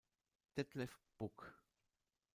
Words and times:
Detlef 0.55 0.97
Buck 1.13 1.53